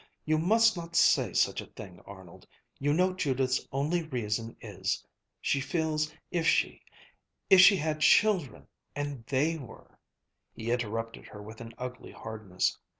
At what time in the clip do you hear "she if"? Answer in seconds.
6.47-7.61